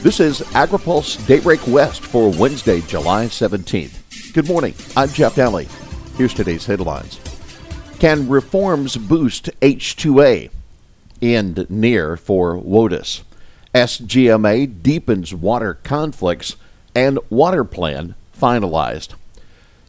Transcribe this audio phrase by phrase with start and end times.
[0.00, 4.32] This is AgriPulse Daybreak West for Wednesday, July 17th.
[4.32, 4.72] Good morning.
[4.96, 5.66] I'm Jeff Nalley.
[6.16, 7.18] Here's today's headlines.
[7.98, 10.50] Can reforms boost H2A?
[11.20, 13.22] End near for WOTUS.
[13.74, 16.54] SGMA deepens water conflicts
[16.94, 19.14] and water plan finalized.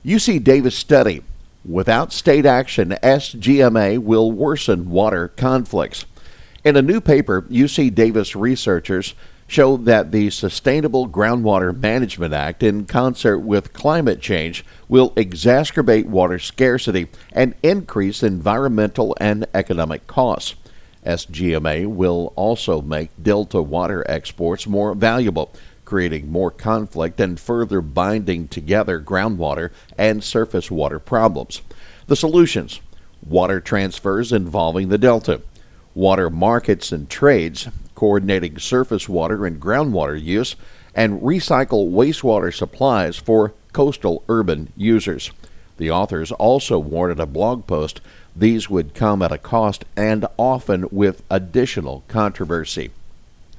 [0.03, 1.21] UC Davis study.
[1.63, 6.05] Without state action, SGMA will worsen water conflicts.
[6.65, 9.13] In a new paper, UC Davis researchers
[9.49, 16.37] showed that the Sustainable Groundwater Management Act, in concert with climate change, will exacerbate water
[16.37, 20.53] scarcity and increase environmental and economic costs.
[21.03, 25.51] SGMA will also make Delta water exports more valuable,
[25.83, 31.63] creating more conflict and further binding together groundwater and surface water problems.
[32.05, 32.81] The solutions
[33.25, 35.41] water transfers involving the Delta,
[35.95, 37.67] water markets and trades,
[37.99, 40.55] coordinating surface water and groundwater use,
[40.95, 45.31] and recycle wastewater supplies for coastal urban users.
[45.75, 47.99] The authors also warned in a blog post
[48.33, 52.91] these would come at a cost and often with additional controversy.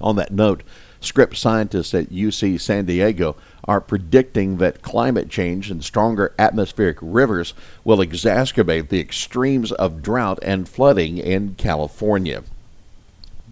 [0.00, 0.62] On that note,
[1.02, 7.52] Scripps scientists at UC San Diego are predicting that climate change and stronger atmospheric rivers
[7.84, 12.42] will exacerbate the extremes of drought and flooding in California.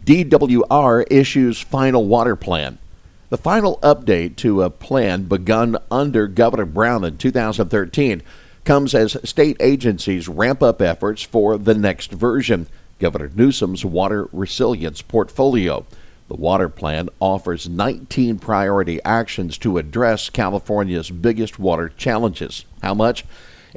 [0.08, 2.78] DWR issues final water plan.
[3.28, 8.22] The final update to a plan begun under Governor Brown in 2013
[8.64, 15.02] comes as state agencies ramp up efforts for the next version, Governor Newsom's water resilience
[15.02, 15.84] portfolio.
[16.28, 22.64] The water plan offers 19 priority actions to address California's biggest water challenges.
[22.82, 23.26] How much?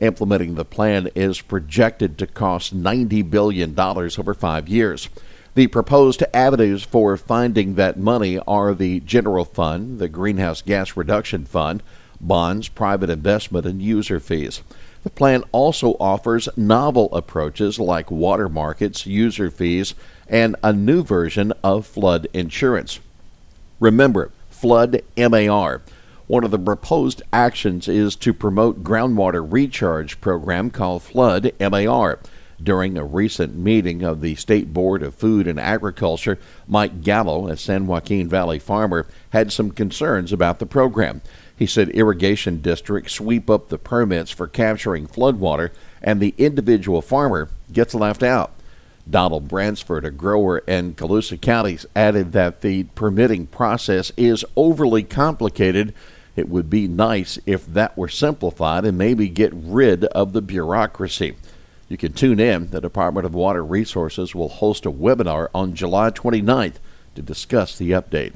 [0.02, 5.10] Implementing the plan is projected to cost $90 billion over five years.
[5.54, 11.44] The proposed avenues for finding that money are the general fund, the greenhouse gas reduction
[11.44, 11.84] fund,
[12.22, 14.62] bonds, private investment, and user fees.
[15.04, 19.94] The plan also offers novel approaches like water markets, user fees,
[20.30, 23.00] and a new version of flood insurance.
[23.82, 25.82] Remember, Flood MAR.
[26.28, 32.20] One of the proposed actions is to promote groundwater recharge program called Flood MAR.
[32.62, 37.58] During a recent meeting of the State Board of Food and Agriculture, Mike Gallo, a
[37.58, 41.22] San Joaquin Valley farmer, had some concerns about the program.
[41.56, 45.72] He said irrigation districts sweep up the permits for capturing floodwater,
[46.02, 48.52] and the individual farmer gets left out.
[49.10, 55.94] Donald Bransford, a grower in Colusa County, added that the permitting process is overly complicated.
[56.36, 61.36] It would be nice if that were simplified and maybe get rid of the bureaucracy.
[61.92, 62.70] You can tune in.
[62.70, 66.76] The Department of Water Resources will host a webinar on July 29th
[67.16, 68.32] to discuss the update.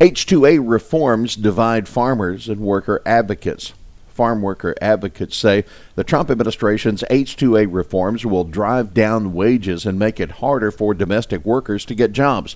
[0.00, 3.72] H2A reforms divide farmers and worker advocates.
[4.10, 5.64] Farm worker advocates say
[5.96, 11.44] the Trump administration's H2A reforms will drive down wages and make it harder for domestic
[11.44, 12.54] workers to get jobs.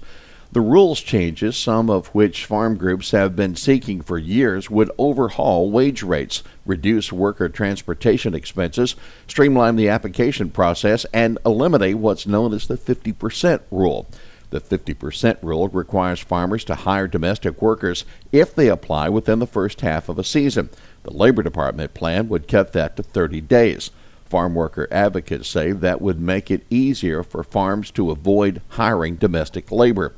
[0.55, 5.69] The rules changes, some of which farm groups have been seeking for years, would overhaul
[5.69, 8.95] wage rates, reduce worker transportation expenses,
[9.27, 14.07] streamline the application process, and eliminate what's known as the 50% rule.
[14.51, 19.81] The 50% rule requires farmers to hire domestic workers if they apply within the first
[19.81, 20.71] half of a season.
[21.03, 23.91] The Labor Department plan would cut that to 30 days.
[24.25, 29.73] Farm worker advocates say that would make it easier for farms to avoid hiring domestic
[29.73, 30.15] labor.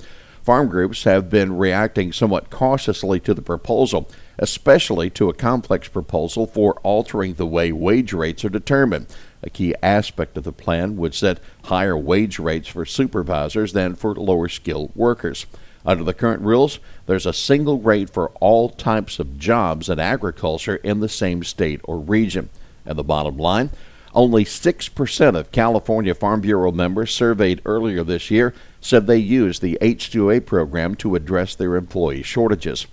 [0.46, 4.08] Farm groups have been reacting somewhat cautiously to the proposal,
[4.38, 9.08] especially to a complex proposal for altering the way wage rates are determined.
[9.42, 14.14] A key aspect of the plan would set higher wage rates for supervisors than for
[14.14, 15.46] lower skilled workers.
[15.84, 20.76] Under the current rules, there's a single rate for all types of jobs in agriculture
[20.76, 22.50] in the same state or region.
[22.84, 23.70] And the bottom line,
[24.16, 29.78] only 6% of California Farm Bureau members surveyed earlier this year said they used the
[29.82, 32.86] H2A program to address their employee shortages.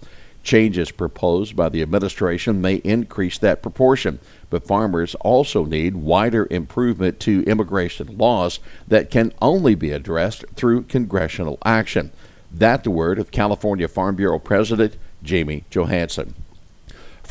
[0.44, 7.22] Changes proposed by the administration may increase that proportion, but farmers also need wider improvement
[7.22, 12.12] to immigration laws that can only be addressed through congressional action.
[12.52, 16.36] That the word of California Farm Bureau President Jamie Johansson.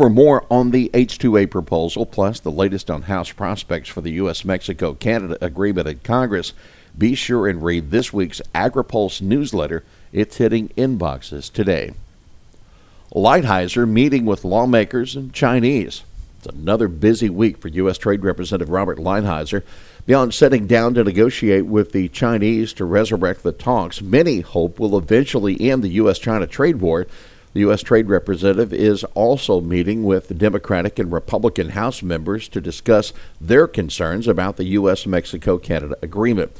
[0.02, 4.44] For more on the H2A proposal, plus the latest on House prospects for the U.S.
[4.44, 6.54] Mexico Canada agreement in Congress,
[6.98, 9.84] be sure and read this week's AgriPulse newsletter.
[10.12, 11.92] It's hitting inboxes today.
[13.14, 16.02] Lighthizer meeting with lawmakers and Chinese.
[16.38, 17.96] It's another busy week for U.S.
[17.96, 19.62] Trade Representative Robert Lighthizer,
[20.04, 24.98] Beyond sitting down to negotiate with the Chinese to resurrect the talks, many hope will
[24.98, 26.18] eventually end the U.S.
[26.18, 27.06] China trade war.
[27.52, 27.82] The U.S.
[27.82, 34.26] Trade Representative is also meeting with Democratic and Republican House members to discuss their concerns
[34.26, 35.06] about the U.S.
[35.06, 36.52] Mexico Canada agreement.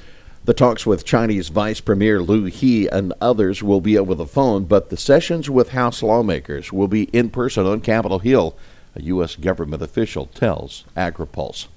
[0.44, 4.64] The talks with Chinese Vice Premier Liu He and others will be over the phone,
[4.64, 8.54] but the sessions with House lawmakers will be in person on Capitol Hill,
[8.94, 9.36] a U.S.
[9.36, 11.68] government official tells AgriPulse.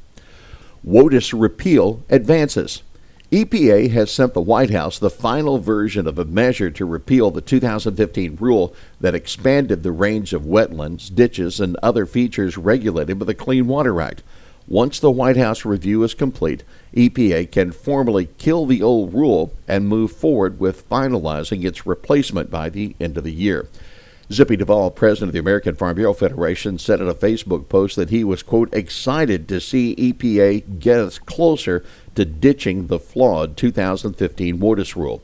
[0.86, 2.84] WOTUS repeal advances.
[3.36, 7.42] EPA has sent the White House the final version of a measure to repeal the
[7.42, 13.34] 2015 rule that expanded the range of wetlands, ditches, and other features regulated by the
[13.34, 14.24] Clean Water Act.
[14.70, 16.64] Once the White House review is complete,
[16.96, 22.70] EPA can formally kill the old rule and move forward with finalizing its replacement by
[22.70, 23.68] the end of the year.
[24.32, 28.10] Zippy Duvall, president of the American Farm Bureau Federation, said in a Facebook post that
[28.10, 31.86] he was, quote, excited to see EPA get us closer
[32.16, 35.22] to ditching the flawed 2015 WOTUS rule.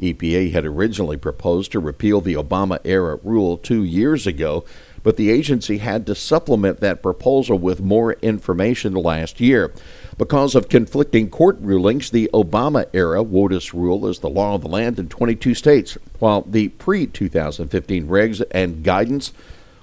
[0.00, 4.64] EPA had originally proposed to repeal the Obama era rule two years ago,
[5.04, 9.72] but the agency had to supplement that proposal with more information last year.
[10.18, 14.68] Because of conflicting court rulings, the Obama era WOTUS rule is the law of the
[14.68, 19.32] land in 22 states, while the pre 2015 regs and guidance,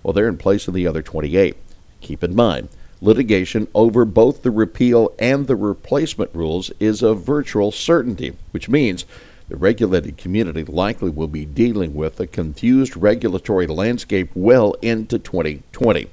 [0.03, 1.56] well, they're in place in the other 28.
[2.01, 2.69] Keep in mind,
[3.00, 9.06] litigation over both the repeal and the replacement rules is a virtual certainty, which means
[9.51, 16.07] the regulated community likely will be dealing with a confused regulatory landscape well into 2020.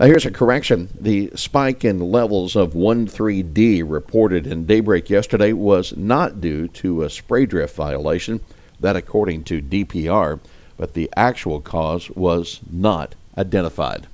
[0.00, 0.88] Now, here's a correction.
[0.98, 7.10] The spike in levels of 1,3-D reported in Daybreak yesterday was not due to a
[7.10, 8.40] spray drift violation,
[8.80, 10.40] that according to DPR,
[10.78, 14.06] but the actual cause was not identified.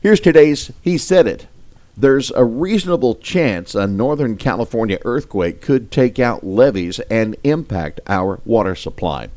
[0.00, 1.46] Here's today's He Said It
[2.00, 8.40] there's a reasonable chance a Northern California earthquake could take out levees and impact our
[8.44, 9.28] water supply.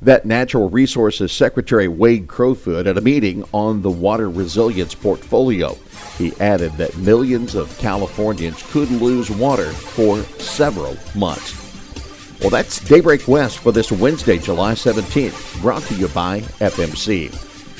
[0.00, 5.78] That Natural Resources Secretary Wade Crowfoot at a meeting on the water resilience portfolio.
[6.18, 11.60] He added that millions of Californians could lose water for several months.
[12.40, 17.51] Well, that's Daybreak West for this Wednesday, July 17th, brought to you by FMC.